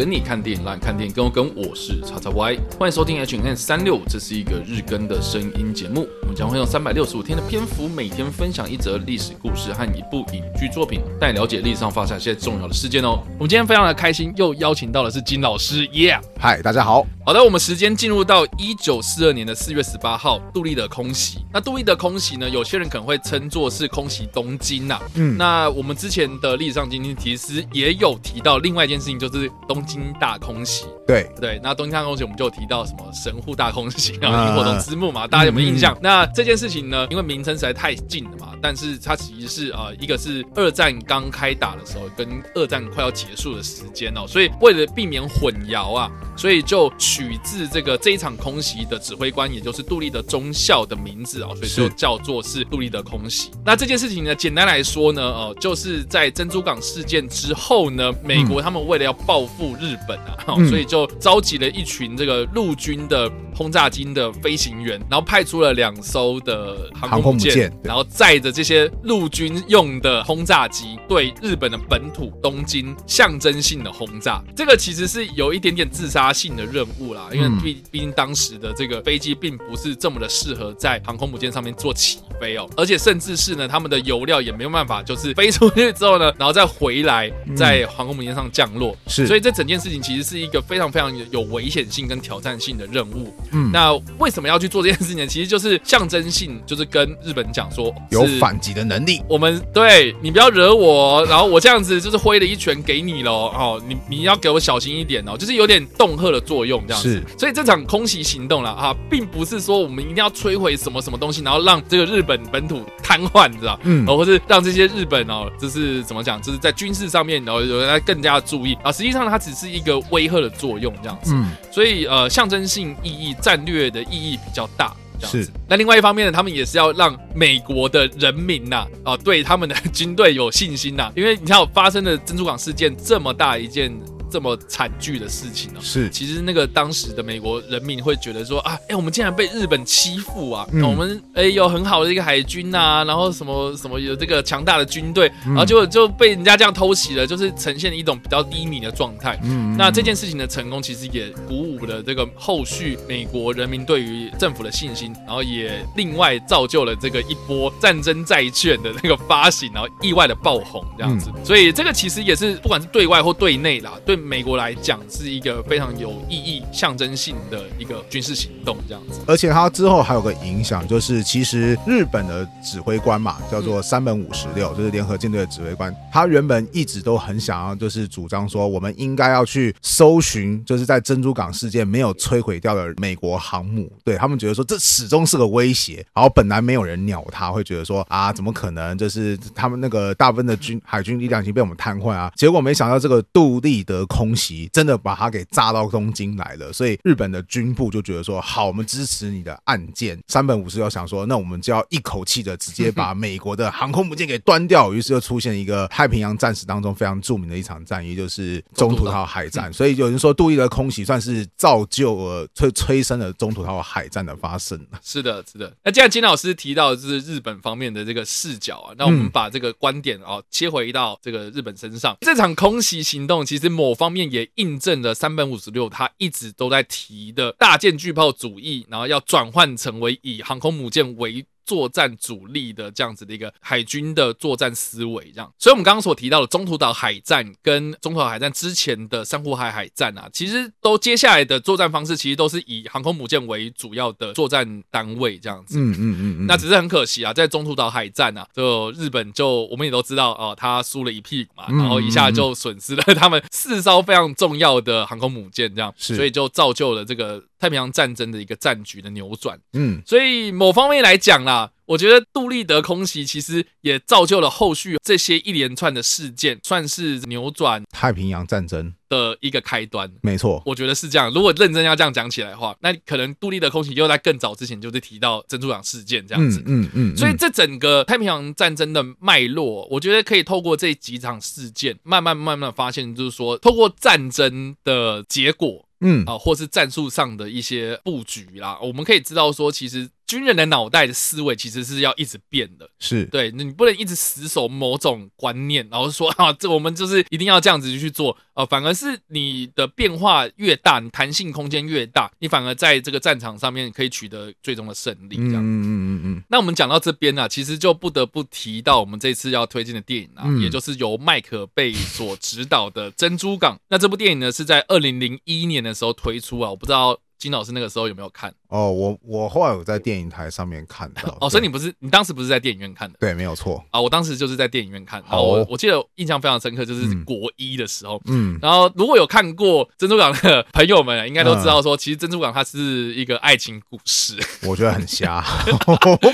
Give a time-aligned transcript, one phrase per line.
[0.00, 1.54] 跟你看电影，让你看电影跟我跟。
[1.54, 6.08] 我是叉叉 Y，欢迎收听 H N 三六五，这是一个日更的声音节目。
[6.22, 13.22] 我们将会用三百六十五天的篇幅，每天分享一则历史故事和一部影剧作品，带你了解历史上发生一些重要的事件哦。
[13.34, 16.18] 我们今天非常的开心，又邀请到的是金老师，耶！
[16.38, 17.06] 嗨，大家好。
[17.26, 21.44] 好的，我们时间进入到一九四二年的四月十八号，杜立的空袭。
[21.52, 25.02] 那杜立的空袭呢，有些人可能会称作是空袭东京呐、啊。
[25.16, 30.86] 嗯，那我们之前的历史上今天其实也有提到另外一件事情，就是东京大空袭。
[31.06, 35.92] 对对，那东京大空袭我们就有提到什么神户大空袭啊、萤火虫之墓嘛，大家有没有印象？
[35.94, 53.50] 嗯、那这件事情呢，因为名称实在太近了嘛，但是它其实是呃，一个是二战刚开打的时候，跟二战快要结束的时间哦，所以为了避免混淆啊，所以就取自这个这一场空袭的指挥官，也就是杜立德中校的名字哦，所以就叫做是杜立德空袭。
[53.64, 74.42] 那这件事情呢，简单来说呢，呃，就是在珍珠港事件之后呢，美国他们为了要报复日本啊，嗯、所以就召集了一群这个陆军的轰炸机的飞行员，然后派出了两艘的航空母舰，然后载着这些陆军用的轰炸机，对日本的本土东京象征性的轰炸。
[74.56, 88.96] 这个其实是有一点点自杀性的任务啦，因为毕毕竟当时的这个飞机并不是这么的适合在航空母舰上面做起飞哦，而且甚至是呢，他们的油料也没有办法，就是飞出去之后呢，然后再回来在航空母舰上降落。
[89.06, 93.30] 是，所以这整件事情其实是一个非常非常有危险性跟挑战性的任务。
[93.52, 95.26] 嗯，那为什么要去做这件事情呢？
[95.26, 99.20] 其实就是象征性，就是跟日本讲说有反击的能力。
[99.28, 103.52] 我们对你不要惹我，然后我这样子就是挥了一拳给你喽。
[103.54, 107.22] 哦，你你要给我小心一点哦，就是有点恫吓的作用这样子。
[107.36, 113.78] 所以这场空袭行动了啊，并不是说我们一定要摧毁什么什么东西，然后让这个日本本土瘫痪，你知道？
[113.82, 118.90] 嗯，或是让这些日本哦，就是怎么讲，就是在军事上面然后有人更加注意啊。
[118.90, 121.32] 实际上它只是一个威吓的作用这样子。
[121.34, 123.34] 嗯，所以呃，象征性意义。
[123.40, 125.42] 战略的意义比较大，这样子。
[125.44, 125.50] 是。
[125.66, 133.90] 那另外一方面呢，他们也是要让美国的人民呐，啊，对他们的 军队有信心呐，因为你看发生的珍珠港事件这么大一件。
[134.30, 135.80] 这么惨剧的事情呢？
[135.82, 140.66] 是，其实那个当时的美国人民会觉得说啊，哎，我们竟然被日本欺负啊！
[140.74, 149.38] 我们哎有很好的一个海军呐，然后什么什么有这个强大的军队，然后就就被人家这样偷袭了，就是呈现一种比较低迷的状态。
[149.42, 161.30] 嗯，那这件事情的成功，其实也鼓舞了这个后续美国人民对于政府的信心，然后也另外造就了这个一波战争债券的那个发行，然后意外的爆红这样子。
[161.44, 164.19] 所以这个其实也是不管是对外或对内啦，对。
[164.20, 169.20] 美国来讲是一个非常有意义、象征性的一个军事行动，这样子。
[169.26, 183.90] 而且它之后还有个影响，就是其实日本的指挥官嘛，叫做山本五十六，就是联合舰队的指挥官，他原本一直都很想要，就是主张说，我们应该要去搜寻，就是在珍珠港事件没有摧毁掉的美国航母。
[184.04, 186.04] 对，他们觉得说，这始终是个威胁。
[186.14, 188.96] 然后本来没有人鸟他，会觉得说啊，怎么可能？
[188.98, 192.30] 就是他们那个大部分的军海军力量已经被我们瘫痪啊。
[192.36, 200.20] 结果没想到这个杜立德空袭真的把他给炸到东京来了，所以日本的军部就觉得说，好，我们支持你的案件。
[200.26, 204.92] 山本五十六想说，那我们就要一口气的直接把美国的航空母舰给端掉。
[204.92, 209.72] 于是又出现一个太平洋战史当中非常著名的一场战役，就是中途岛海战。
[209.72, 214.78] 所以有人说，杜立德空袭算是造就了催催生了中途岛海战的发生。
[215.00, 215.72] 是的，是的。
[215.84, 222.16] 那既然金老师提到的是日本方面的这个视角啊，那我们把这个观点啊切回到这个日本身上。
[222.20, 245.78] 这场空袭行动其实某方面也印证了三本五十六他一直都在提的大舰巨炮主义，然后要转换成为以航空母舰为作战主力的这样子的一个海军的作战思维，这样，所以我们刚刚所提到的中途岛海战跟中途岛海战之前的珊瑚海海战啊，其实都接下来的作战方式其实都是以航空母舰为主要的作战单位这样子。
[245.78, 246.46] 嗯嗯嗯嗯。
[246.48, 257.40] 那只是很可惜啊，在中途岛海战啊，就日本就我们也都知道哦，他输了一屁股嘛，然后一下就损失了他们四艘非常重要的航空母舰，这样，所以就造就了这个。
[257.60, 261.59] 太平洋战争的一个战局的扭转，嗯，所以某方面来讲啦，
[261.90, 270.08] 我觉得杜立德空袭其实也造就了后续这些一连串的事件，算是扭转太平洋战争的一个开端。
[270.22, 271.32] 没错，我觉得是这样。
[271.34, 277.16] 如果认真要这样讲起来的话，那可能杜立德空袭又在更早之前就是提到珍珠港事件这样子，嗯嗯，嗯。
[277.16, 285.86] 所以这整个太平洋战争的脉络，我觉得可以透过这几场事件，慢慢慢慢发现，就是说，透过战争的结果。
[286.02, 305.34] 嗯啊，或是战术上的一些布局啦，我们可以知道说，其实军人的脑袋的思维其实是要一直变的，是对，你不能一直死守某种观念，然后说 啊，这我们就是一定要这样子去做，呃，反而是你的变化越大，你弹性空间越大，你反而在这个战场上面可以取得最终的胜利。
[305.34, 306.42] 这样，嗯嗯嗯嗯。
[306.48, 313.74] 那我们讲到这边呢、啊，其实就不得不提到我们这次要推荐的电影啊，嗯、也就是由麦克贝所执导的《珍珠港》。
[313.88, 318.54] 那这部电影呢，是在二零零一年的时候推出啊，我不知道金老师那个时候有没有看。
[318.70, 323.16] 哦，我我后来有在电影台上面看到哦，所以你不是你当时不是在电影院看的？
[323.20, 325.22] 对，没有错啊，我当时就是在电影院看。
[325.26, 334.36] 好，我我记得印象非常深刻，就是国一的时候，嗯，然后如果有看过《珍珠港》的朋友们，应该都知道说，其实《珍珠港》它是一个爱情故事。
[334.66, 335.44] 我觉得很瞎，
[335.86, 336.28] 我不，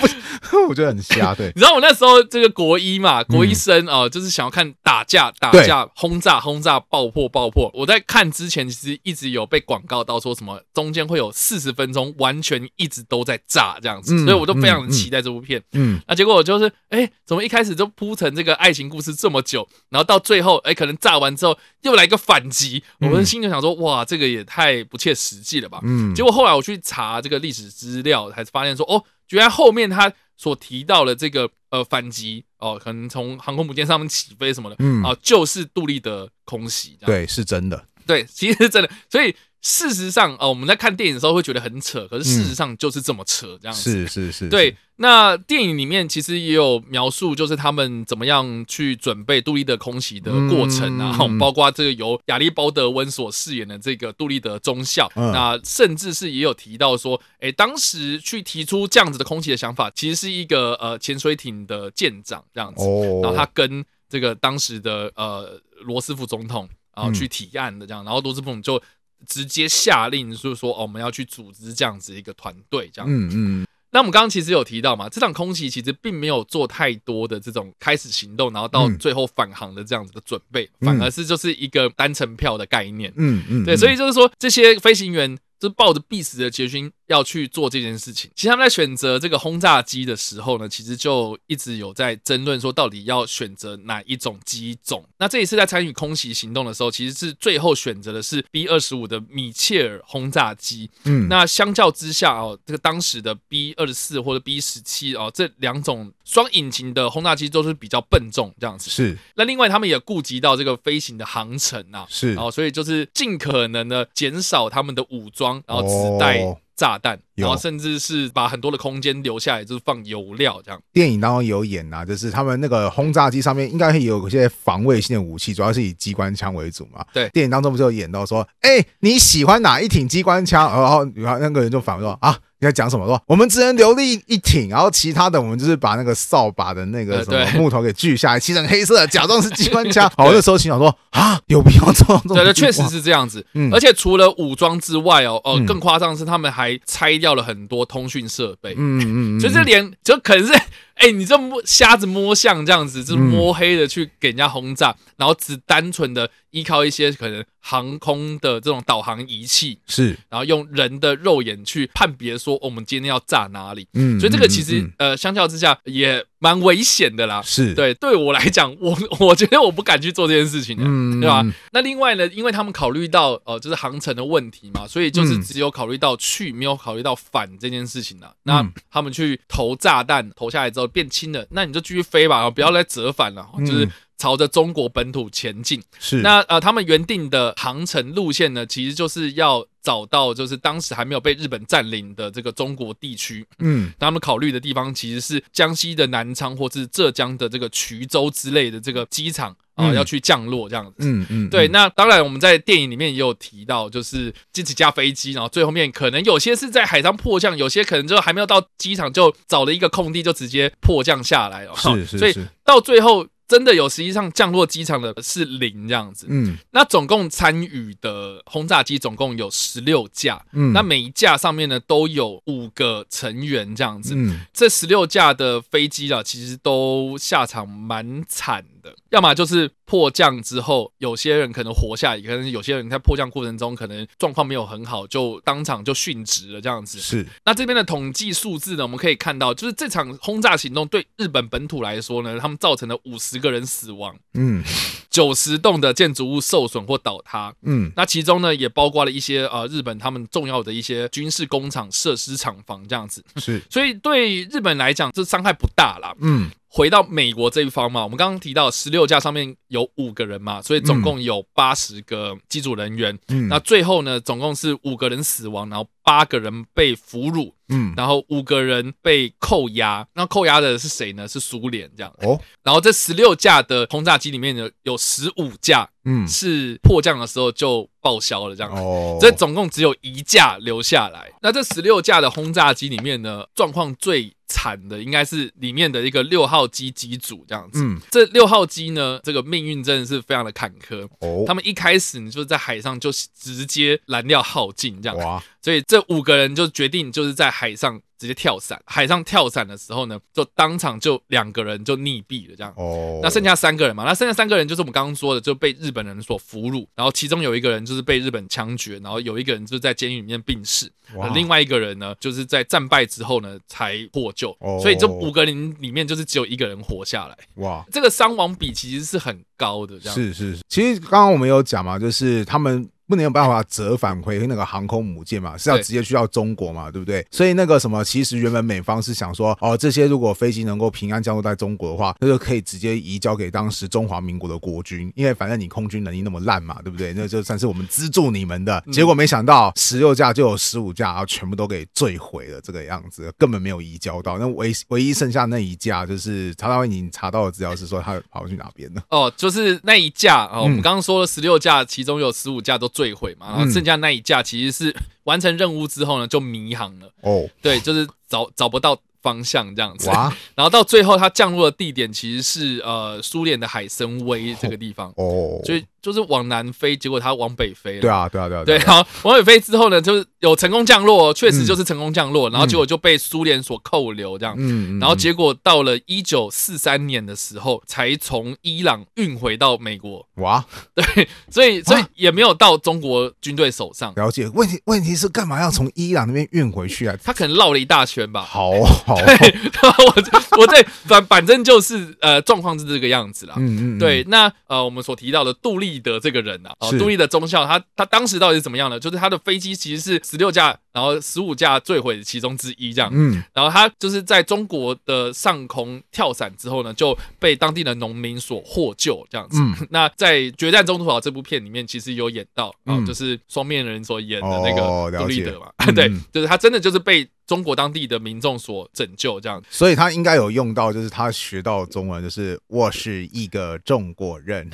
[0.68, 1.34] 我觉得很瞎。
[1.34, 7.70] 对， 你知道我那时候这个国一嘛，国一生啊，就是想要看打架、打架、轰炸、轰炸、爆破、爆破。
[7.72, 15.62] 我在看之前，其实一直有被广告到说什么中间会有四十分钟完全一直都在炸这样子，所以我都非常的期待这部片。
[15.72, 25.80] 嗯，那结果我就是，哎，怎么一开始就铺成这个爱情故事这么久，然后到最后，哎，可能炸完之后又来个反击，我们心里想说，哇，这个也太不切实际了吧。
[25.82, 36.98] 嗯，结果后来我去查这个历史资料，才发现说，哦，居然后面他所提到的这个呃反击哦，可能从航空母舰上面起飞什么的，嗯啊，就是杜立德空袭。
[37.04, 37.86] 对，是真的。
[38.06, 39.34] 对，其实是真的，所以。
[39.68, 43.90] 事实上，呃，我们在看电影的时候会觉得很扯，可是事实上就是这么扯，这样子。
[43.90, 44.48] 是是是。
[44.48, 62.84] 对，那电影里面其实也有描述，就是他们怎么样去准备杜立德空袭的过程啊， 包括这个由亚历鲍德温所饰演的这个杜立德中校，那甚至是也有提到说，哎，当时去提出这样子的空袭的想法，其实是一个呃潜水艇的舰长这样子，
[63.20, 68.80] 然后他跟这个当时的呃罗斯福总统然后去提案的这样，然后罗斯福总就。
[69.26, 73.10] 直接下令，就是说，哦，我们要去组织这样子一个团队，这样。
[73.10, 73.66] 嗯嗯。
[73.92, 83.10] 那我们刚刚其实有提到嘛，这场空袭其实并没有做太多的这种开始行动，然后到最后返航的这样子的准备，反而是就是一个单程票的概念。
[83.16, 83.64] 嗯嗯。
[83.64, 86.92] 对，所以就是说，这些飞行员就抱着必死的决心。
[87.06, 95.04] 要去做这件事情，其实他们在选择这个轰炸机的时候呢，其实就一直有在争论说，到底要选择哪一种机种。
[95.18, 100.90] 那这一次在参与空袭行动的时候，其实是最后选择的是 B 二十五的米切尔轰炸机。
[101.04, 108.90] 嗯，那相较之下哦，这个当时的 B 二十四或者 B 十七哦，这两种双引擎的轰炸机都是比较笨重这样子。
[108.90, 109.16] 是。
[109.36, 112.34] 那另外他们也顾及到这个飞行的航程啊，是。
[112.34, 116.44] 然后所以就是尽可能的减少他们的武装，然后只带。
[116.76, 120.80] 炸弹，然后甚至是把很多的空间留下来，就是放油料这样。
[120.92, 127.04] 电影当中有演啊，就是他们那个轰炸机上面应该会有一些防卫性的武器，主要是以机关枪为主嘛。
[127.12, 130.70] 对，电影当中不是有演到说，哎，你喜欢哪一挺机关枪？
[130.70, 132.38] 然后然后那个人就反问说啊。
[132.58, 133.06] 你在讲什么？
[133.06, 140.10] 说我们只能留力一一挺，然后其他的我们就是把那个扫把的那个什么木头给锯下来，漆成黑色，假装是机关枪。
[140.16, 142.36] 好，那时候心想说啊，有必要这样做？
[142.36, 143.44] 对，确实是这样子。
[143.54, 148.74] 嗯，而且除了武装之外哦，哦，更夸张的是他们还拆掉了很多通讯设备。
[148.76, 150.54] 嗯嗯嗯，就是连就可能是。
[150.96, 163.86] 哎、欸，你这摸瞎子摸象这样子，就是摸黑的去给人家轰炸，嗯、然后只单纯的依靠一些可能航空的这种导航仪器，是，然后用人的肉眼去判别说我们今天要炸哪里。
[163.92, 167.42] 嗯，所以这个其实、嗯、呃，相较之下也蛮危险的啦。
[167.42, 171.44] 是对，对我来讲，我 我觉得我不敢去做这件事情的，嗯、对吧？
[171.72, 178.34] 那另外呢，因为他们考虑到呃，就是航程的问题嘛，所以就是只有考虑到去，没有考虑到返这件事情了。
[178.44, 180.86] 那他们去投炸弹，投下来之后。
[180.86, 183.86] 变轻了，那你就继续飞吧，不要再折返了，就是
[184.18, 185.82] 朝着中国本土前进。
[185.98, 193.46] 是，那呃，他们原定的航程路线呢，其实就是要找到就是当时还没有被日本占领的这个中国地区。
[193.58, 199.56] 嗯，他们考虑的地方其实是江西的南昌或是浙江的这个衢州之类的这个机场。
[199.76, 201.68] 啊，要去降落这样子，嗯嗯，对。
[201.68, 211.76] 那当然，我们在电影里面也有提到，就是这几架飞机，然后最后面可能有些是在海上迫降，有些可能就还没有到机场就找了一个空地就直接迫降下来了。
[211.76, 212.18] 是是是。
[212.18, 216.26] 所以到最后真的有实际上降落机场的是零这样子。
[216.28, 216.56] 嗯。
[216.72, 224.14] 那总共参与的轰炸机总共有十六架，嗯，那每一架上面呢都有五个成员这样子。
[224.16, 224.40] 嗯。
[224.52, 228.64] 这十六架的飞机啊，其实都下场蛮惨。
[228.86, 237.00] 的，要么就是迫降之后，有些人可能活下来，可能有些人在迫降过程中可能状况没有很好，就当场就殉职了这样子。
[237.00, 237.26] 是。
[237.44, 244.62] 那这边的统计数字呢，我们可以看到，就是这场轰炸行动对日本本土来说呢，他们造成了五十个人死亡，嗯，
[245.10, 253.24] 九十栋的建筑物受损或倒塌，嗯，那其中呢也包括了一些呃日本他们重要的一些军事工厂设施厂房这样子。
[253.36, 253.60] 是。
[253.68, 256.14] 所以对日本来讲，这伤害不大啦。
[256.20, 256.50] 嗯。
[256.68, 263.18] 回到美国这一方嘛，我们刚刚提到十六架上面有五个人嘛，所以总共有八十个机组人员。
[263.28, 267.52] 嗯，那最后呢，总共是五个人死亡，然后八个人被俘虏。
[267.68, 270.06] 嗯，然后五个人被扣押。
[270.14, 271.26] 那扣押的是谁呢？
[271.26, 272.12] 是苏联这样。
[272.18, 278.72] 哦，然后这十六架的轰炸机里面呢，有十五架，嗯，是迫降的时候就报销了这样。
[278.72, 281.28] 哦，这总共只有一架留下来。
[281.42, 287.82] 那这十六架的轰炸机里面呢，状况最惨的应该是里面的一个六号机机组这样子。
[287.82, 291.06] 嗯，这六号机呢，这个命运真的是非常的坎坷。
[291.20, 295.18] 哦，他们一开始你，就是在海上就直接燃料耗尽这样。
[295.18, 298.00] 哇，所以这五个人就决定就是在海上。
[298.18, 302.72] 直接跳伞，海上跳伞的时候呢，就当场就两个人就溺毙了，这样。
[302.74, 303.20] 哦。
[303.22, 314.56] 那剩下三个人嘛，那剩下三个人就是我们刚刚说的，就被日本人所俘虏，然后其中有一个人就是被日本枪决，然后有一个人就是在监狱里面病逝，哇另外一个人呢，就是在战败之后呢才获救。
[314.60, 314.78] 哦。
[314.80, 317.36] 所以这五个人里面就是只有一个人活下来。
[317.56, 317.84] 哇。
[317.92, 320.14] 这个伤亡比其实是很高的，这样。
[320.14, 320.62] 是是是。
[320.70, 322.88] 其实刚刚我们有讲嘛，就是他们。
[323.08, 327.26] 不能有办法折返回那个航空母舰嘛，是要直接去到中国嘛，对，对不对？
[327.30, 337.12] 所以那个什么，其实原本美方是想说，哦，这些如果飞机能够平安降落在中国的话，那就可以直接移交给当时中华民国的国军，因为反正你空军能力那么烂嘛，对不对？
[337.12, 338.82] 那就算是我们资助你们的。
[338.92, 344.38] 结果没想到十六架就有十五架，然后全部都给坠毁了，这个样子根本没有移交到。
[344.38, 349.02] 那唯唯一剩下那一架，就是查到已经查到的资料是说他跑去哪边了？
[349.10, 353.70] 哦，就是那一架哦，我们刚刚说了十六架，其中有十五架都坠毁嘛，然后。
[353.70, 357.12] 剩下那一架其实是 完成任务之后呢，就迷航了。
[357.20, 358.98] 哦，对，就是找找不到。
[359.22, 368.00] 方向这样子，哇 然后到最后它降落的地点其实是呃苏联的海参崴这个地方哦，所以就是往南飞，结果它往北飞了。
[368.00, 368.78] 对啊，对啊，对啊，对。
[368.78, 374.54] 然后往北飞之后呢，就是有成功降落，确实就是成功降落，嗯、然后结果就被苏联所扣留这样。
[374.56, 380.24] 嗯，然后结果到了一九四三年的时候，才从伊朗运回到美国。
[380.36, 384.12] 哇， 对，所以所以也没有到中国军队手上。
[384.14, 384.48] 了解。
[384.54, 387.16] 问题问题是干嘛要从伊朗那边运回去啊？
[387.24, 388.42] 他可能绕了一大圈吧。
[388.42, 388.70] 好
[389.04, 389.16] 好。
[389.16, 393.54] 对，我 我对反反正就是呃状况是这个样子啦。
[393.58, 398.98] 嗯嗯，对，那呃我们所提到的杜立德这个人啊，哦，是杜立德中校他他当时到底是怎么样呢？
[398.98, 403.10] 就是他的飞机其实是十六架，然后十五架坠毁其中之一这样。
[403.12, 409.58] 嗯，然后他就是在中国的上空跳伞之后呢，就被当地的农民所获救这样子。
[409.60, 415.70] 嗯， 那在《决战中途岛》这部片里面，其实有演到啊，就是双面人所演的那个杜立德嘛。
[415.94, 417.28] 对，就是他真的就是被。
[417.46, 424.68] 中国当地的民众所拯救这样，所以他应该有用到，就是他学到中文，就是我是一个中国人，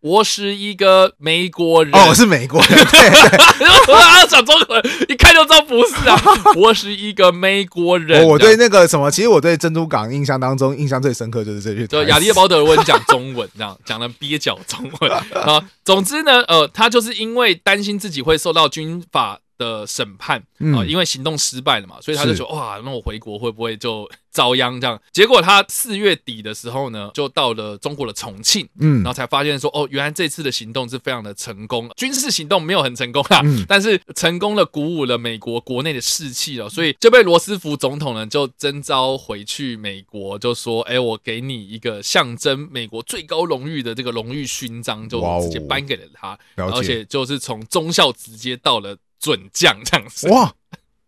[0.00, 1.92] 我是一个美国人。
[1.94, 3.10] 哦，我是美国人，对
[3.58, 6.20] 对，我要讲中文，一看就知道不是啊。
[6.56, 8.24] 我是一个美国人。
[8.26, 15.60] 我对那个什么，其实我对珍珠港印象当中印象最深刻就是这句，就亚历鲍德温讲中文这样， 讲的蹩脚中文啊。
[15.84, 20.38] 总之呢，呃，他就是因为担心自己会受到军法的审判
[20.74, 25.00] 啊，因为行动失败了嘛，所以他就说哇，那我回国会不会就 遭殃这样？
[25.12, 48.96] 结果他四月底的时候呢，就到了中国的重庆，嗯，然后才发现说哦，原来这次的行动是非常的成功，军事行动没有很成功啊，但是成功的鼓舞了美国国内的士气了，所以就被罗斯福总统呢就征召回去美国，就说哎，我给你一个象征美国最高荣誉的这个荣誉勋章，就直接颁给了他，而且就是从中校直接到了。
[49.18, 50.54] 准将这样子，哇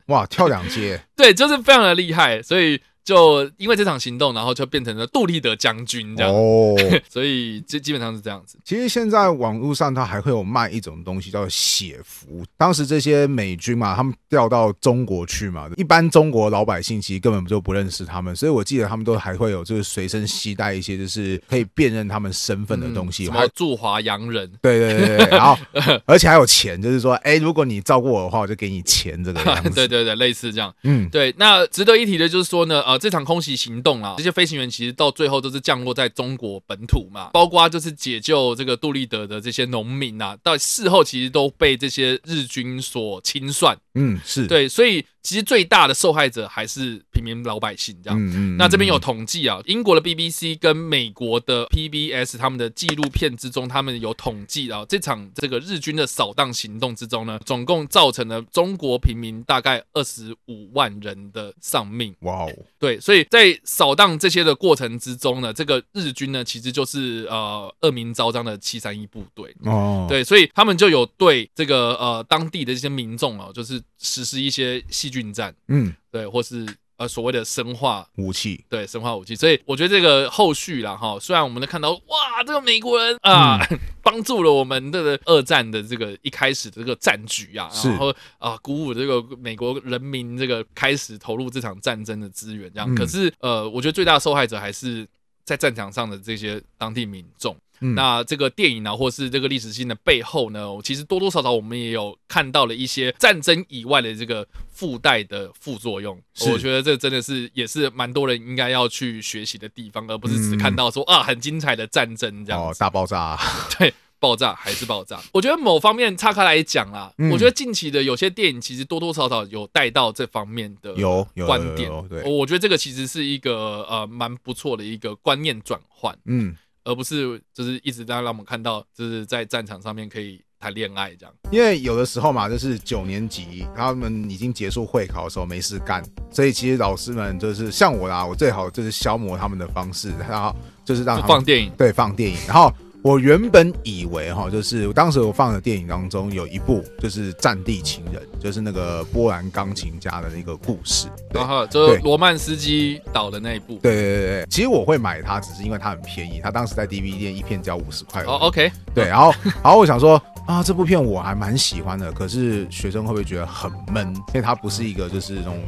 [0.07, 2.81] 哇跳两阶， 对，就是非常的厉害，所以。
[3.05, 6.77] 就因为这场行动，然后就变成了杜立德将军这样哦，
[7.09, 8.59] 所以这基本上是这样子。
[8.65, 12.45] 其实现在网络上他还会有卖一种东西叫血符。
[12.57, 25.57] 当时这些美军嘛，他们调到中国去嘛，一般中国老百姓其实根本就不认识他们，所以我记得他们都还会有就是随身携带一些就是可以辨认他们身份的东西，什么驻华洋人，对对对对， 然后
[26.05, 29.71] 而且还有钱，就是说，哎，如果你照顾我的话，我就给你钱，这个 样子。
[29.71, 30.75] 对对对，类似这样。
[30.83, 31.35] 嗯，对。
[31.39, 43.79] 那值得一提的就是说呢，呃，这场空袭行动啊，这些飞行员其实到最后都是降落在中国本土嘛，包括就是解救这个杜立德的这些农民啊，到事后其实都被这些日军所清算。
[43.95, 48.19] 嗯，是对，所以其实最大的受害者还是平民老百姓这样。
[48.19, 48.57] 嗯嗯。
[48.57, 62.15] 那这边有统计啊，英国的 BBC 跟美国的 PBS 他们的纪录片之中，他们有统计啊，这场这个日军的扫荡行动之中呢，总共造成了中国平民大概二十五万人的丧命。
[62.21, 62.53] 哇哦。
[62.79, 69.55] 对，所以在扫荡这些的过程之中呢，这个日军呢，其实就是呃恶名昭彰的七三一部队。
[69.65, 70.07] 哦。
[70.09, 75.55] 对，所以他们就有对这个呃当地的这些民众啊，就是实施一些细菌战。
[75.69, 75.93] 嗯。
[76.11, 76.67] 对，或是。
[77.01, 83.59] 呃，所谓的生化武器，对，生化武器，所以我觉得这个后续啦，哈，虽然我们能看到，哇，这个美国人啊，
[84.03, 95.09] 帮、嗯、 助了我们的二战的这个一开始的这个战局啊，然后啊，鼓舞这个美国人民这个开始投入这场战争的资源，这样，嗯、可是呃，我觉得最大的受害者还是
[95.43, 97.57] 在战场上的这些当地民众。
[97.81, 106.21] 嗯、那这个电影呢，或是这个历史性的背后呢，其实多多少少我们也有看到了一些战争以外的这个附带的副作用。
[106.35, 113.39] 是我觉得这真的是也是蛮多人应该要去学习的地方，而不是只看到说、嗯、啊很精彩的战争这样哦，大爆炸、啊，
[113.79, 115.21] 对，爆炸还是爆炸。
[115.33, 121.91] 我觉得某方面岔开来讲啦，嗯、我觉得近期的有些电影其实多多少少有带到这方面的有观点。
[122.09, 126.17] 对，我觉得这个其实是一个呃蛮不错的一个观念转换。
[126.27, 126.55] 嗯。
[126.85, 131.35] 而不是就是一直在让我们看到，就是在战场上面可以谈恋爱这样。
[131.51, 142.73] 因为有的时候嘛，就是九年级他们已经结束会考的时候没事干，所以其实老师们就是像我啦，我最好就是消磨他们的方式，然后就是让放电影，对，放电影，然后。
[143.03, 153.79] 我原本以为哈，就是当时我放的电影当中有一部就是《战地情人》，就是那个波兰钢琴家的那个故事，然后就是罗曼斯基导的那一部。
[153.79, 158.23] 对对对对，其实我会买它，只是因为它很便宜，它当时在 DVD 店一片只要五十块。
[158.25, 158.71] 哦，OK。
[158.95, 164.15] 对，然后然后我想说啊，这部片我还蛮喜欢的，可是学生会不会觉得很闷？
[164.15, 165.59] 因为它不是一个就是那种。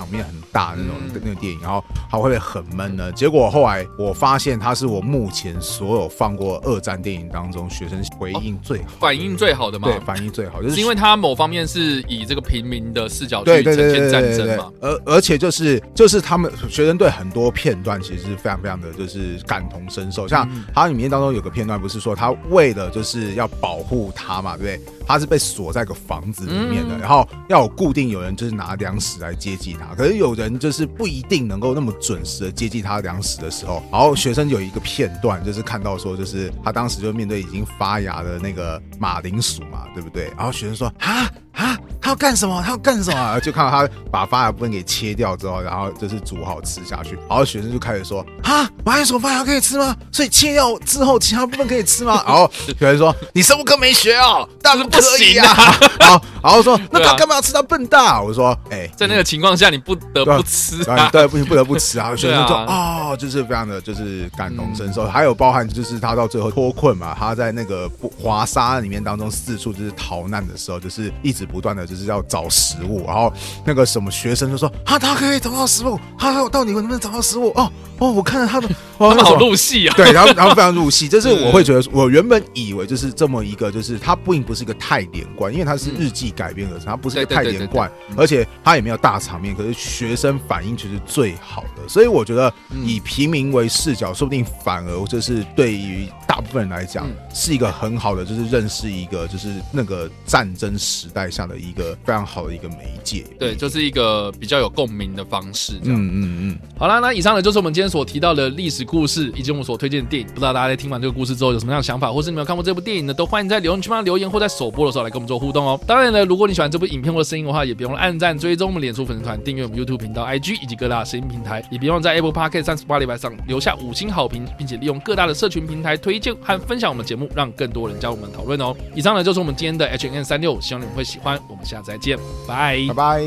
[0.00, 3.12] 场面很大那种那个电影，然后它会不会很闷呢？
[3.12, 9.88] 结果后来我发现，它是我目前所有放过二战电影当中学生回应最好、反应最好的嘛？
[9.88, 14.72] 对，反应最好，就是因为它某方面是以这个平民的视角去呈现战争嘛。
[14.80, 20.26] 而而且就是就是他们学生对很多片段其实是非常非常的就是感同身受。
[20.26, 24.92] 像它里面当中有个片段，不是说他为了就是要保护他嘛，对不对？
[25.06, 29.89] 他是被锁在个房子里面的，然后要有固定有人就是拿粮食来接济他。
[29.96, 40.32] 可是有人就是不一定能够那么准时的接济他粮食的时候，然后学生有一个片段，就是看到说，就是他当时就面对已经发芽的那个马铃薯嘛，对不对？
[40.36, 41.30] 然后学生说啊。
[41.52, 42.62] 啊，他要干什么？
[42.64, 43.38] 他要干什么？
[43.40, 47.16] 就看到他把发芽部分给切掉之后，然后就是煮好吃下去。
[47.28, 49.94] 然后学生就开始说：“啊，马铃薯发芽可以吃吗？
[50.10, 62.10] 所以切掉之后，其他部分可以吃吗？”然后学生说：“你生物课没学哦，当然不可以啊。” 然后然后说：“那他干嘛要吃到笨蛋？”我说：“哎，在那个情况下，你不得不吃啊，对，不行，不得不吃啊。
[62.16, 65.04] ”学生说：“哦，就是非常的就是感同身受。
[65.06, 71.46] 还有包含就是他到最后脱困嘛，他在那个华沙里面当中四处就是逃难的时候，就是一直。
[71.50, 73.32] 不断的就是要找食物，然后
[73.64, 77.48] 那个什么学生就说啊，他可以找到食物，他到底能不能找到食物？
[77.56, 92.52] 哦哦，我看到他的，他们好入戏啊， 对，然后 然后非常入戏，就是我会觉得，我原本以为就是这么一个，就是他并不是一个太连贯，因为他是日记改编而成，他不是一个太连贯，而且他也没有大场面，可是学生反应却是最好的，所以我觉得
[92.84, 105.74] 以平民为视角，说不定反而就是对于大部分人来讲是一个很好的，就是认识一个就是那个战争时代下的一个非常好的一个媒介，对，就是一个比较有共鸣的方式。
[105.82, 106.58] 嗯嗯嗯。
[106.78, 110.28] 好啦，那以上呢就是我们今天所提到的历史故事，以及我们所推荐的电影。
[110.28, 113.14] 不知道大家在听完这个故事之后有什么样的想法，或是你们有看过这部电影呢？
[113.14, 115.78] 都欢迎在留言区帮留言，或在首播的时候来跟我们做互动哦。
[115.86, 128.76] 当然呢，如果你喜欢这部影片或声音的话，也别忘了按赞、追踪我们脸书粉丝团、订阅我们 YouTube 频道、IG 以及各大声音平台，也别忘在 Apple Podcast 三十八礼拜上留下五星好评，并且利用各大的社群平台推荐和分享我们节目，让更多人加入我们讨论哦。
[128.94, 131.38] 以上呢就是我们今天的 H N 三六希望你们会喜欢。
[131.48, 132.18] 我们下次再见。
[132.46, 133.20] 拜拜。